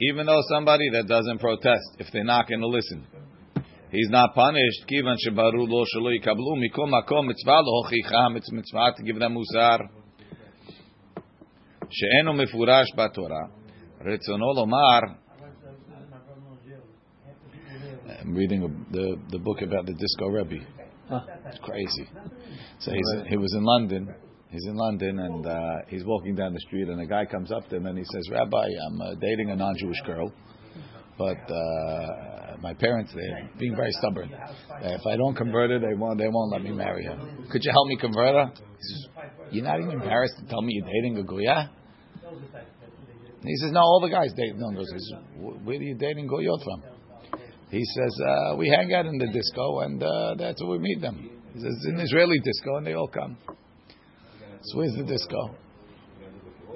even 0.00 0.26
though 0.26 0.40
somebody 0.48 0.88
that 0.90 1.06
doesn't 1.08 1.38
protest, 1.38 1.96
if 1.98 2.06
they're 2.12 2.24
not 2.24 2.48
going 2.48 2.60
to 2.60 2.68
listen, 2.68 3.06
he's 3.90 4.08
not 4.08 4.34
punished. 4.34 4.86
Kivan 4.88 5.16
shebaru 5.26 5.66
lo 5.68 5.84
shelo 5.84 6.16
yikablu 6.16 6.56
mikol 6.56 6.88
makom 6.88 7.26
mitzvah 7.26 7.60
lo 7.62 7.82
hochicham. 7.82 8.36
It's 8.36 8.52
mitzvah 8.52 8.92
to 8.96 9.02
give 9.02 9.18
them 9.18 9.36
musar. 9.36 9.80
She'eno 11.90 12.34
mefurash 12.34 12.86
batorah. 12.96 13.50
Retzono 14.04 14.54
lomar. 14.54 15.16
I'm 18.20 18.34
reading 18.34 18.86
the 18.92 19.16
the 19.30 19.38
book 19.38 19.60
about 19.62 19.86
the 19.86 19.94
disco 19.94 20.28
Rebbe. 20.28 20.64
It's 21.46 21.58
crazy. 21.58 22.08
So 22.78 22.92
he 23.28 23.36
was 23.36 23.54
in 23.56 23.64
London 23.64 24.14
He's 24.50 24.66
in 24.66 24.74
London 24.74 25.18
and 25.20 25.46
uh, 25.46 25.76
he's 25.88 26.04
walking 26.04 26.34
down 26.34 26.52
the 26.52 26.60
street, 26.60 26.88
and 26.88 27.00
a 27.00 27.06
guy 27.06 27.24
comes 27.24 27.52
up 27.52 27.68
to 27.68 27.76
him 27.76 27.86
and 27.86 27.96
he 27.96 28.04
says, 28.04 28.28
"Rabbi, 28.32 28.66
I'm 28.88 29.00
uh, 29.00 29.14
dating 29.20 29.50
a 29.50 29.56
non-Jewish 29.56 30.02
girl, 30.04 30.32
but 31.16 31.38
uh, 31.48 32.56
my 32.60 32.74
parents 32.74 33.12
they're 33.14 33.48
being 33.60 33.76
very 33.76 33.92
stubborn. 33.92 34.34
if 34.82 35.06
I 35.06 35.16
don't 35.16 35.36
convert 35.36 35.70
her, 35.70 35.78
they 35.78 35.94
won't 35.94 36.18
they 36.18 36.28
won't 36.28 36.52
let 36.52 36.62
me 36.62 36.72
marry 36.72 37.04
her. 37.04 37.16
Could 37.50 37.62
you 37.62 37.70
help 37.70 37.86
me 37.86 37.96
convert 37.96 38.34
her?" 38.34 38.52
He 38.52 38.82
says, 38.82 39.08
"You're 39.52 39.64
not 39.64 39.78
even 39.78 39.92
embarrassed 39.92 40.34
to 40.40 40.46
tell 40.46 40.62
me 40.62 40.72
you're 40.74 40.92
dating 41.00 41.18
a 41.18 41.22
goya." 41.22 41.70
he 43.42 43.56
says, 43.56 43.70
"No, 43.70 43.80
all 43.80 44.00
the 44.00 44.10
guys 44.10 44.32
date 44.36 44.56
no 44.56 44.70
He 44.70 44.84
says, 44.84 45.12
"Where 45.62 45.78
are 45.78 45.82
you 45.82 45.94
dating 45.94 46.28
goyot 46.28 46.64
from?" 46.64 46.82
He 47.70 47.84
says, 47.84 48.20
uh, 48.26 48.56
"We 48.56 48.68
hang 48.68 48.92
out 48.94 49.06
in 49.06 49.16
the 49.16 49.28
disco, 49.28 49.80
and 49.80 50.02
uh, 50.02 50.34
that's 50.36 50.60
where 50.60 50.72
we 50.72 50.78
meet 50.80 51.00
them." 51.00 51.30
He 51.54 51.60
says, 51.60 51.70
"It's 51.70 51.86
an 51.86 52.00
Israeli 52.00 52.40
disco, 52.40 52.78
and 52.78 52.86
they 52.86 52.94
all 52.94 53.06
come." 53.06 53.38
So 54.62 54.78
where's 54.78 54.94
the 54.94 55.04
disco? 55.04 55.54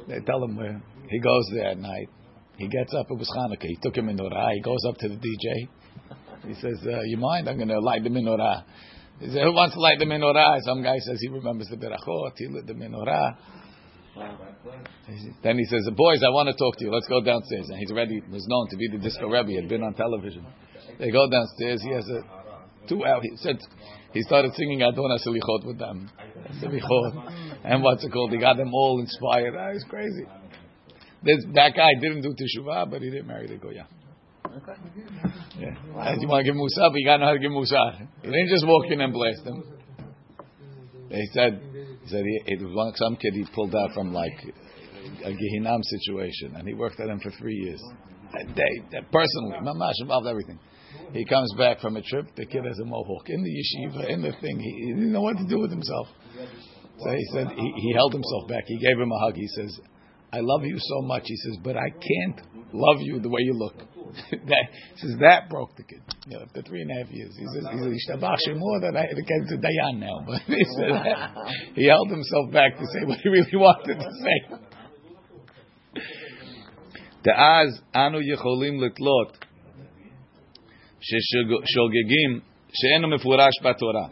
They 0.09 0.21
tell 0.21 0.43
him 0.45 0.57
where. 0.57 0.83
He 1.09 1.19
goes 1.21 1.45
there 1.53 1.67
at 1.71 1.79
night. 1.79 2.09
He 2.57 2.69
gets 2.69 2.95
up. 2.95 3.07
It 3.11 3.19
was 3.19 3.31
Hanukkah. 3.37 3.67
He 3.67 3.77
took 3.83 3.97
in 3.97 4.07
menorah. 4.07 4.55
He 4.55 4.61
goes 4.61 4.85
up 4.89 4.97
to 4.99 5.09
the 5.09 5.17
DJ. 5.17 5.69
He 6.47 6.55
says, 6.55 6.79
uh, 6.87 7.01
"You 7.05 7.17
mind? 7.17 7.49
I'm 7.49 7.57
going 7.57 7.69
to 7.69 7.81
light 7.81 8.03
the 8.05 8.11
menorah." 8.11 8.65
He 9.21 9.27
says, 9.27 9.43
"Who 9.43 9.53
wants 9.53 9.75
to 9.75 9.81
light 9.81 9.99
the 9.99 10.07
menorah?" 10.07 10.61
Some 10.63 10.83
guy 10.83 10.99
says 10.99 11.19
he 11.21 11.29
remembers 11.29 11.69
the 11.69 11.77
berachot. 11.77 12.33
He 12.37 12.49
lit 12.49 12.67
the 12.67 12.75
menorah. 12.75 13.37
Then 15.43 15.59
he 15.59 15.65
says, 15.65 15.89
"Boys, 15.97 16.23
I 16.23 16.31
want 16.31 16.49
to 16.49 16.55
talk 16.55 16.77
to 16.79 16.85
you. 16.85 16.91
Let's 16.93 17.09
go 17.09 17.21
downstairs." 17.21 17.67
And 17.69 17.79
he's 17.79 17.93
ready. 17.93 18.21
Was 18.31 18.47
known 18.49 18.69
to 18.71 18.77
be 18.77 18.89
the 18.93 18.99
disco 18.99 19.29
rebbe. 19.29 19.49
He 19.49 19.57
had 19.57 19.69
been 19.69 19.83
on 19.83 19.95
television. 19.95 20.47
They 20.99 21.11
go 21.11 21.29
downstairs. 21.29 21.83
He 21.83 21.91
has 21.91 22.09
a 22.09 22.44
two 22.89 23.05
hours. 23.05 23.23
He 23.23 23.37
said 23.37 23.59
he 24.13 24.23
started 24.23 24.53
singing 24.55 24.83
Adonai 24.83 25.19
Selichot 25.27 25.67
with 25.67 25.79
them. 25.79 26.11
Selichot 26.63 27.15
mm. 27.15 27.57
and 27.65 27.83
what's 27.83 28.05
it 28.05 28.13
called? 28.13 28.33
He 28.33 28.39
got 28.39 28.57
them 28.57 28.73
all 28.73 29.01
inspired. 29.01 29.55
Ah, 29.57 29.67
that 29.67 29.75
was 29.75 29.85
crazy. 29.89 30.25
This, 31.23 31.45
that 31.55 31.73
guy 31.75 31.91
didn't 32.01 32.21
do 32.21 32.35
teshuvah, 32.35 32.91
but 32.91 33.01
he 33.01 33.11
didn't 33.11 33.27
marry 33.27 33.47
the 33.47 33.57
goya. 33.57 33.89
Okay. 34.47 34.73
Yeah. 35.59 35.75
you 36.21 36.29
want 36.29 36.45
to 36.45 36.45
give 36.45 36.55
Musa, 36.55 36.89
but 36.91 36.99
you 36.99 37.07
got 37.07 37.17
to 37.17 37.21
know 37.21 37.27
how 37.27 37.33
to 37.33 37.39
give 37.39 37.51
Musa. 37.51 38.09
He 38.23 38.29
didn't 38.29 38.49
just 38.51 38.67
walk 38.67 38.87
in 38.91 39.01
and 39.01 39.13
bless 39.13 39.41
them. 39.43 39.65
They 41.11 41.25
said, 41.33 41.61
he 42.03 42.09
said 42.09 42.23
he, 42.23 42.53
it 42.53 42.63
was 42.63 42.75
one, 42.75 42.95
some 42.95 43.17
kid 43.17 43.35
he 43.35 43.45
pulled 43.55 43.75
out 43.75 43.93
from 43.95 44.13
like 44.13 44.37
a 45.25 45.31
Gehinam 45.31 45.81
situation, 45.83 46.57
and 46.57 46.69
he 46.69 46.75
worked 46.75 47.01
at 47.01 47.09
him 47.09 47.21
for 47.21 47.31
three 47.33 47.55
years. 47.55 47.83
They, 48.55 49.01
personally, 49.13 49.59
Mamash 49.63 50.01
involved 50.01 50.27
everything. 50.27 50.59
He 51.13 51.25
comes 51.25 51.53
back 51.57 51.81
from 51.81 51.97
a 51.97 52.03
trip. 52.03 52.27
The 52.37 52.47
kid 52.47 52.65
has 52.65 52.79
a 52.79 52.85
mohawk 52.85 53.29
in 53.29 53.43
the 53.43 53.51
yeshiva, 53.51 54.11
in 54.11 54.23
the 54.23 54.33
thing. 54.41 54.59
He, 54.59 54.87
he 54.87 54.93
didn't 54.95 55.13
know 55.13 55.23
what 55.23 55.37
to 55.39 55.47
do 55.49 55.61
with 55.61 55.71
himself. 55.71 56.09
So 56.99 57.11
he 57.11 57.25
said 57.33 57.49
he, 57.49 57.73
he 57.77 57.93
held 57.95 58.13
himself 58.13 58.49
back. 58.49 58.65
He 58.67 58.79
gave 58.79 58.99
him 58.99 59.11
a 59.11 59.19
hug. 59.19 59.35
He 59.35 59.49
says, 59.49 59.79
"I 60.33 60.39
love 60.41 60.65
you 60.65 60.77
so 60.79 61.03
much." 61.03 61.23
He 61.27 61.37
says, 61.37 61.59
"But 61.63 61.77
I 61.77 61.91
can't 61.91 62.41
love 62.73 63.01
you 63.01 63.21
the 63.21 63.29
way 63.29 63.41
you 63.43 63.55
look." 63.55 63.75
that 64.31 64.67
says 64.97 65.17
that 65.21 65.49
broke 65.49 65.77
the 65.77 65.83
kid. 65.83 66.01
You 66.27 66.39
know, 66.39 66.45
after 66.45 66.63
three 66.63 66.83
and 66.83 66.91
a 66.91 66.95
half 67.03 67.13
years, 67.13 67.35
he 67.37 67.47
says, 67.47 67.67
he 67.73 67.99
says 67.99 68.21
more 68.57 68.81
than 68.81 68.97
I, 68.97 69.07
the 69.11 69.25
kid's 69.25 69.53
a 69.53 69.57
dayan 69.57 69.99
now. 69.99 70.23
But 70.27 70.41
he 70.47 70.65
said 70.77 70.93
he 71.75 71.87
held 71.87 72.11
himself 72.11 72.53
back 72.53 72.79
to 72.79 72.87
say 72.87 73.05
what 73.05 73.19
he 73.19 73.29
really 73.29 73.57
wanted 73.57 73.99
to 73.99 74.11
say. 74.23 74.59
Da'az 77.27 77.81
anu 77.95 78.21
yecholim 78.21 78.79
litlot 78.79 79.33
ששוגגים 81.04 82.40
שאינו 82.74 83.08
מפורש 83.08 83.54
בתורה. 83.64 84.08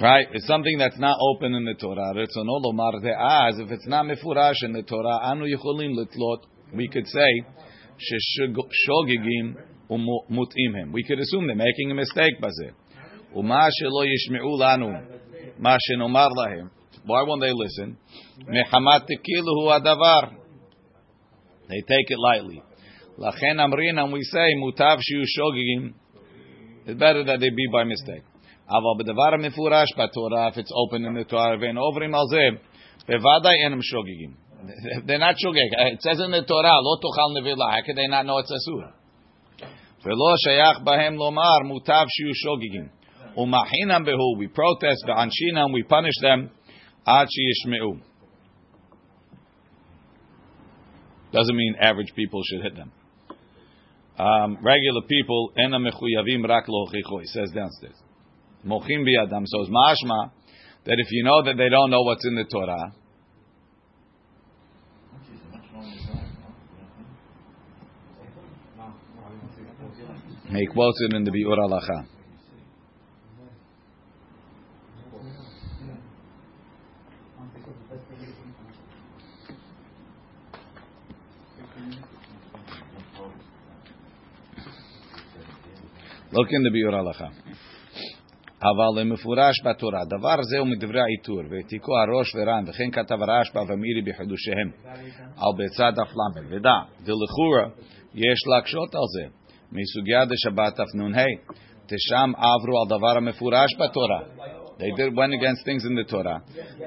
Right? 0.00 0.28
It's 0.32 0.46
something 0.46 0.78
that's 0.78 0.98
not 0.98 1.16
open 1.30 1.54
in 1.54 1.64
the 1.66 1.74
Torah. 1.74 2.12
רצונו 2.14 2.52
לומר 2.64 2.90
דאז, 3.02 3.60
if 3.60 3.70
it's 3.70 3.86
not 3.86 4.02
מפורש 4.02 4.64
in 4.64 4.72
the 4.72 4.90
Torah, 4.90 5.32
אנו 5.32 5.46
יכולים 5.46 5.90
לתלות, 5.98 6.46
we 6.72 6.86
could 6.92 7.06
say, 7.06 7.60
ששוגגים 7.98 9.54
ומוטעים 9.90 10.76
הם. 10.76 10.92
We 10.92 11.02
could 11.02 11.18
assume 11.18 11.46
they're 11.46 11.64
making 11.68 11.90
a 11.90 11.94
mistake 11.94 12.40
בזה. 12.40 12.70
ומה 13.36 13.66
שלא 13.70 14.04
ישמעו 14.14 14.58
לנו, 14.60 14.88
מה 15.58 15.76
שנאמר 15.78 16.28
להם, 16.28 16.66
why 17.06 17.22
won't 17.26 17.42
they 17.42 17.52
listen? 17.52 17.90
מחמת 18.38 19.06
כאילו 19.06 19.52
הוא 19.62 19.72
הדבר. 19.72 20.20
They 21.68 21.82
take 21.82 22.08
it 22.10 22.18
lightly. 22.28 22.60
לכן 23.18 23.60
אמרין, 23.60 23.98
and 23.98 24.12
we 24.12 24.22
say, 24.32 24.58
מוטב 24.60 24.96
שיהיו 25.00 25.26
שוגגים, 25.26 25.92
it's 26.86 26.98
better 26.98 27.24
that 27.24 27.38
they 27.40 27.50
be 27.50 27.66
by 27.72 27.84
mistake. 27.84 28.26
אבל 28.68 28.94
בדבר 28.98 29.34
המפורש 29.34 29.88
בתורה, 29.98 30.48
if 30.48 30.56
it's 30.56 30.72
open 30.72 31.04
in 31.04 31.14
the 31.14 31.32
Torah, 31.32 31.56
ואין 31.60 31.76
עוברים 31.76 32.14
על 32.14 32.26
זה, 32.30 32.44
בוודאי 33.06 33.56
אין 33.64 33.72
הם 33.72 33.82
שוגגים. 33.82 34.50
They're 35.06 35.18
not 35.18 35.36
shogeg. 35.36 35.70
It 35.94 36.02
says 36.02 36.20
in 36.20 36.30
the 36.30 36.42
Torah, 36.42 36.78
לא 36.86 36.94
תאכל 37.00 37.40
נבלה. 37.40 37.66
How 37.74 37.82
could 37.84 37.96
they 37.96 38.08
not 38.08 38.26
know 38.26 38.38
it's 38.38 38.52
אסור? 38.56 38.82
ולא 40.04 40.36
שייך 40.36 40.78
בהם 40.84 41.14
לומר, 41.14 41.58
מוטב 41.64 42.04
שיהיו 42.08 42.34
שוגגים. 42.34 42.88
ומחינם 43.36 44.04
בהו, 44.04 44.36
we 44.40 44.58
protest, 44.58 45.08
וענשינם, 45.08 45.74
we 45.74 45.90
punish 45.90 46.18
them, 46.24 46.48
עד 47.04 47.26
שישמעו. 47.30 47.94
Doesn't 51.32 51.56
mean 51.56 51.76
average 51.80 52.12
people 52.14 52.40
should 52.48 52.62
hit 52.62 52.76
them. 52.76 52.90
um, 54.17 54.57
regular 54.61 55.01
people, 55.07 55.51
ena 55.57 55.79
mechuyavim 55.79 56.47
rak 56.47 56.67
lochicho, 56.67 57.19
he 57.19 57.27
says 57.27 57.51
downstairs. 57.51 57.95
Mochim 58.65 59.03
biyadam, 59.03 59.43
so 59.45 59.61
it's 59.61 59.69
mashma, 59.69 60.31
that 60.85 60.95
if 60.97 61.07
you 61.11 61.23
know 61.23 61.43
that 61.43 61.57
they 61.57 61.69
don't 61.69 61.91
know 61.91 62.01
what's 62.01 62.25
in 62.25 62.35
the 62.35 62.45
Torah, 62.45 62.93
He 70.55 70.67
quotes 70.67 70.97
it 71.01 71.13
in 71.13 71.25
the 71.25 71.31
Bi'ur 71.31 71.57
Alacha. 71.57 72.07
In 86.31 86.63
the 86.63 86.71
Biur 86.71 86.93
Halacha. 86.93 87.29
אבל 88.61 89.01
למפורש 89.01 89.55
בתורה, 89.65 89.99
דבר 90.05 90.43
זה 90.43 90.57
הוא 90.59 90.67
מדברי 90.67 91.01
העיטור, 91.01 91.41
והעתיקו 91.49 91.91
הראש 91.97 92.35
ורן, 92.35 92.63
וכן 92.67 92.91
כתב 92.91 93.17
הרשב"א 93.21 93.59
ומירי 93.59 94.01
בחידושיהם, 94.01 94.69
על 95.37 95.51
בצד 95.57 95.91
דף 95.95 96.11
ל', 96.15 96.55
ודע, 96.55 96.79
דלכאורה 96.99 97.65
יש 98.15 98.39
להקשות 98.47 98.95
על 98.95 99.07
זה, 99.15 99.25
מסוגיה 99.71 100.25
דשבת 100.25 100.75
תנ"ה, 100.75 101.25
תשם 101.85 102.31
עברו 102.37 102.81
על 102.81 102.87
דבר 102.97 103.17
המפורש 103.17 103.75
בתורה. 103.79 104.19
They 104.79 104.91
did 104.97 105.13
went 105.15 105.33
against 105.39 105.61
things 105.67 105.85
in 105.85 105.95
the 105.95 106.11
Torah. 106.11 106.39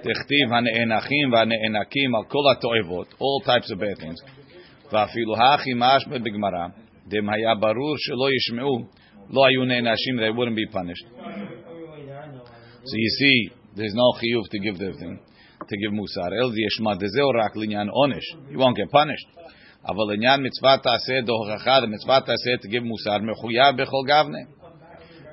תכתיב 0.03 0.53
הנאנחים 0.53 1.33
והנאנקים 1.33 2.15
על 2.15 2.25
כל 2.25 2.45
התועבות, 2.53 3.15
all 3.15 3.47
types 3.47 3.71
of 3.71 3.79
bad 3.79 4.03
things. 4.03 4.31
ואפילו 4.93 5.37
הכי 5.37 5.71
משמע 5.77 6.19
בגמרא, 6.19 6.67
דם 7.07 7.31
היה 7.31 7.55
ברור 7.55 7.95
שלא 7.97 8.29
ישמעו, 8.37 8.79
לא 9.30 9.46
היו 9.48 9.66
נענשים, 9.66 10.20
they 10.20 10.32
wouldn't 10.38 10.56
be 10.56 10.68
punished. 10.78 11.08
So 12.86 12.96
you 12.98 13.12
see, 13.20 13.38
there's 13.76 13.96
no 13.96 14.08
chiyuv 14.20 14.46
to 14.52 14.60
give 14.60 14.78
the 14.78 14.92
thing, 15.00 15.20
to 15.70 15.76
give 15.82 15.92
musar. 15.92 16.30
El 16.42 16.52
yeshma 16.52 16.96
dezeo 17.02 17.32
rak 17.34 17.56
linyan 17.56 17.90
onish. 17.90 18.28
You 18.52 18.60
won't 18.60 18.76
get 18.76 18.92
punished. 18.92 19.30
אבל 19.90 20.14
עניין 20.14 20.40
מצוות 20.46 20.84
תעשה 20.84 21.14
דהוכחה, 21.26 21.80
מצוות 21.88 22.26
תעשה 22.26 22.52
to 22.64 22.68
give 22.72 22.84
musar, 22.84 23.22
מחויב 23.22 23.82
בכל 23.82 24.04
גבנה. 24.08 24.44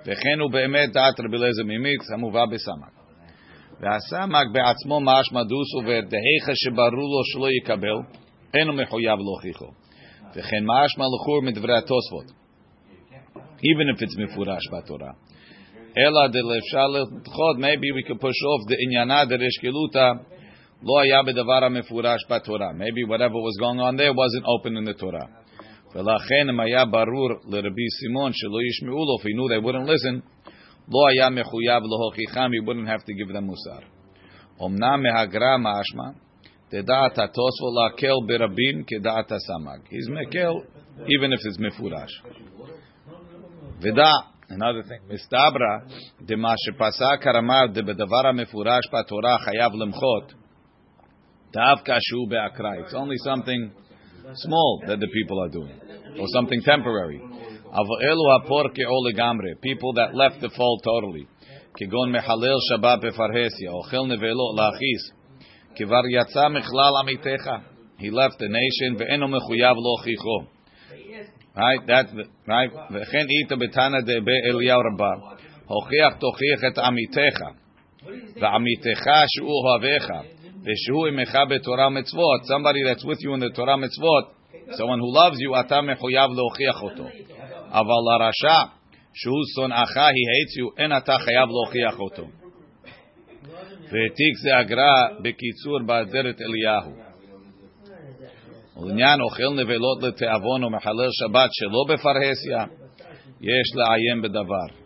וכן 0.07 0.41
הוא 0.41 0.51
באמת 0.51 0.93
דעת 0.93 1.21
רבי 1.21 1.37
אליעזר 1.37 1.63
ממיקס 1.65 2.11
המובא 2.13 2.45
בסמ"ק. 2.47 2.93
והסמ"ק 3.81 4.47
בעצמו 4.53 5.01
משמע 5.01 5.43
דוסו 5.43 5.79
ודהיכה 5.79 6.53
שברור 6.55 7.09
לו 7.13 7.25
שלא 7.33 7.49
יקבל, 7.51 7.99
אינו 8.55 8.73
מחויב 8.73 9.19
להוכיחו. 9.19 9.71
וכן 10.35 10.63
משמע 10.65 11.05
לחור 11.15 11.43
מדברי 11.43 11.79
התוספות. 11.79 12.41
Even 13.55 13.89
if 13.95 14.03
it's 14.03 14.19
מפורש 14.19 14.63
בתורה. 14.73 15.13
אלא 15.99 16.27
דלאפשר 16.27 16.87
לדחות, 16.87 17.57
maybe 17.57 17.89
we 17.97 18.03
could 18.07 18.21
push 18.21 18.41
off 18.51 18.71
the 18.71 18.77
עניינה 18.85 19.25
דרשקלותא, 19.25 20.13
לא 20.83 21.01
היה 21.01 21.23
בדבר 21.23 21.65
המפורש 21.65 22.21
בתורה. 22.31 22.71
Maybe 22.71 23.03
whatever 23.11 23.39
was 23.49 23.57
going 23.61 23.81
on 23.81 23.97
there 23.97 24.13
wasn't 24.13 24.47
open 24.55 24.77
in 24.77 24.85
the 24.85 24.95
Torah. 24.95 25.29
ולכן 25.95 26.49
אם 26.49 26.61
היה 26.61 26.85
ברור 26.85 27.31
לרבי 27.49 27.89
סימון 28.01 28.33
שלא 28.33 28.59
ישמעו 28.69 29.05
לו, 29.05 29.17
if 29.19 29.25
he 29.25 29.33
knew 29.35 29.49
they 29.49 29.61
wouldn't 29.67 29.89
listen, 29.89 30.21
לא 30.89 31.09
היה 31.11 31.31
מחויב 31.31 31.83
להוכיחם, 31.91 32.51
he 32.51 32.67
wouldn't 32.67 32.89
have 32.89 33.05
to 33.05 33.13
give 33.13 33.37
them 33.37 33.41
מוסר. 33.41 33.81
אמנם 34.67 35.03
מהגרא 35.03 35.57
משמע, 35.59 36.09
דדעת 36.73 37.19
התוספו 37.19 37.67
להקל 37.77 38.15
ברבים 38.27 38.85
כדעת 38.87 39.33
הסמ"ג. 39.33 39.87
He's 39.87 40.11
מקל, 40.11 40.53
even 40.99 41.33
if 41.33 41.41
it's 41.47 41.61
מפורש. 41.67 42.23
ודע, 43.81 44.13
another 44.51 44.83
thing, 44.89 45.13
מסתברא, 45.15 45.75
דמה 46.23 46.53
שפסק 46.57 47.27
הרמ"ר 47.27 47.67
דבדבר 47.73 48.27
המפורש 48.29 48.85
בתורה 48.93 49.39
חייב 49.39 49.73
למחות, 49.75 50.33
דווקא 51.53 51.97
שהוא 52.01 52.29
באקראי. 52.31 52.79
It's 52.79 52.95
only 52.95 53.19
something 53.31 53.71
small 54.35 54.71
that 54.87 54.99
the 55.01 55.11
people 55.17 55.39
are 55.45 55.53
doing, 55.59 55.79
or 56.21 56.27
something 56.37 56.61
temporary. 56.65 57.21
אבל 57.73 57.97
אלו 58.03 58.25
הפורקעו 58.37 59.09
לגמרי, 59.09 59.51
people 59.53 59.93
that 59.95 60.15
left 60.15 60.41
the 60.45 60.49
fold 60.49 60.81
totally, 60.89 61.27
כגון 61.75 62.13
מחלל 62.13 62.59
שבת 62.71 62.99
בפרהסיה, 62.99 63.71
אוכל 63.71 64.07
נבלות 64.07 64.57
להכיס, 64.57 65.03
כבר 65.77 66.03
יצא 66.21 66.49
מכלל 66.49 66.93
עמיתך, 67.03 67.51
he 67.99 68.11
left 68.11 68.37
the 68.37 68.49
nation 68.49 68.99
ואינו 68.99 69.29
מחויב 69.29 69.77
להוכיחו. 69.85 70.54
Right, 71.57 71.87
that's 71.87 72.13
the, 72.13 72.25
right, 72.49 72.71
וכן 72.91 73.27
איתו 73.29 73.57
בתנא 73.57 74.01
דבי 74.01 74.39
אליהו 74.51 74.81
רבה, 74.81 75.11
הוכיח 75.67 76.15
תוכיח 76.19 76.61
את 76.73 76.79
עמיתך, 76.79 77.41
ועמיתך 78.41 79.05
שהוא 79.27 79.51
אוהביך, 79.65 80.11
ושהוא 80.65 81.07
עמך 81.07 81.39
בתורה 81.51 81.87
ומצוות, 81.87 82.41
somebody 82.43 82.83
that's 82.85 83.05
with 83.05 83.21
you 83.23 83.35
in 83.35 83.41
the 83.41 83.57
Torah 83.57 83.77
מצוות, 83.77 84.25
someone 84.71 85.01
who 85.01 85.11
loves 85.19 85.39
you, 85.41 85.61
אתה 85.61 85.81
מחויב 85.81 86.31
להוכיח 86.37 86.83
אותו. 86.83 87.05
אבל 87.71 88.01
לרשע, 88.07 88.61
שהוא 89.15 89.45
שונאך, 89.55 89.97
he 89.97 90.25
hates 90.31 90.55
you, 90.59 90.83
אין 90.83 90.97
אתה 90.97 91.19
חייב 91.19 91.49
להוכיח 91.49 92.01
אותו. 92.01 92.23
והעתיק 93.93 94.35
זה 94.43 94.57
הגר"א 94.59 95.23
בקיצור 95.23 95.79
בעזרת 95.87 96.41
אליהו. 96.41 97.11
ולעניין 98.78 99.22
אוכל 99.22 99.62
נבלות 99.62 100.04
לתיאבון 100.04 100.64
ומחלל 100.64 101.10
שבת 101.12 101.50
שלא 101.52 101.86
בפרהסיה, 101.90 102.66
יש 103.42 103.76
לעיין 103.76 104.22
בדבר. 104.22 104.86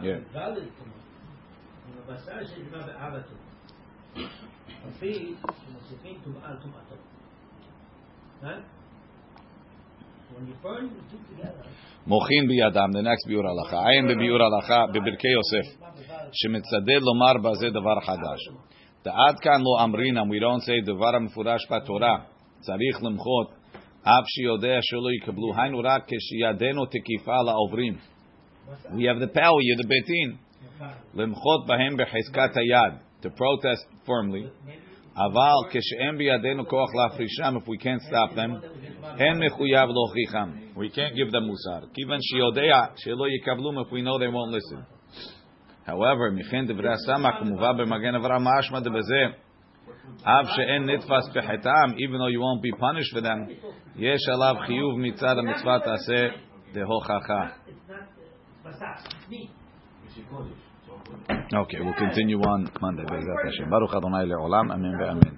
Yeah. 0.00 0.20
מוחין 12.06 12.48
בידם, 12.48 12.90
the 12.94 13.02
next 13.02 13.28
ביור 13.28 13.44
הלכה. 13.48 13.88
עין 13.88 14.08
בביור 14.08 14.38
הלכה 14.42 14.86
בברכי 14.86 15.28
יוסף, 15.28 15.66
שמצדד 16.32 17.00
לומר 17.02 17.50
בזה 17.50 17.70
דבר 17.70 18.00
חדש. 18.00 18.40
עד 19.05 19.39
כאן 19.39 19.61
לא 19.61 19.83
אמרינם, 19.83 20.31
we 20.31 20.35
don't 20.41 20.63
say 20.67 20.85
דבר 20.85 21.15
המפורש 21.15 21.61
בתורה, 21.71 22.17
צריך 22.59 23.03
למחות, 23.03 23.51
אף 24.03 24.25
שיודע 24.27 24.77
שלא 24.81 25.11
יקבלו, 25.11 25.53
היינו 25.55 25.79
רק 25.83 26.03
כשידנו 26.07 26.85
תקיפה 26.85 27.41
לעוברים. 27.45 27.97
We 28.85 29.03
have 29.07 29.19
the 29.19 29.37
power, 29.37 29.59
you're 29.61 29.83
the 29.83 29.87
ביתין, 29.87 30.35
למחות 31.13 31.65
בהם 31.67 31.97
בחזקת 31.97 32.57
היד, 32.57 32.93
to 33.21 33.29
protest 33.37 34.07
firmly, 34.07 34.71
אבל 35.15 35.69
כשאין 35.69 36.17
בידינו 36.17 36.67
כוח 36.67 36.89
להפרישם, 36.95 37.57
if 37.57 37.67
we 37.67 37.83
can't 37.83 38.01
stop 38.09 38.35
them, 38.35 38.65
אין 39.19 39.45
מחויב 39.45 39.89
להוכיחם. 39.89 40.49
We 40.75 40.95
can't 40.95 41.15
give 41.15 41.31
them 41.31 41.45
מוסר. 41.47 41.87
כיוון 41.93 42.17
שיודע 42.21 42.85
שלא 42.95 43.25
יקבלו, 43.27 43.71
if 43.81 43.87
we 43.87 44.01
know 44.01 44.17
they 44.17 44.31
won't 44.31 44.51
listen. 44.55 44.94
However, 45.86 46.32
Michen 46.32 46.64
even 51.98 52.18
though 52.18 52.26
you 52.26 52.40
won't 52.40 52.62
be 52.62 52.72
punished 52.72 53.12
for 53.12 53.20
them, 53.20 53.48
Yesh 53.96 54.26
Alav 54.28 54.68
Chiyuv 54.68 54.96
Mitzad 54.98 55.36
HaMitzvah 55.38 55.86
Taseh 55.86 56.30
Dehochacha. 56.74 57.52
Okay, 61.54 61.78
we'll 61.80 61.94
continue 61.94 62.40
on 62.40 62.68
Monday. 62.80 63.04
Baruch 63.04 63.94
Adonai 63.94 64.24
Le'olam, 64.24 64.72
Amen 64.72 64.98
Ve'amen. 65.00 65.34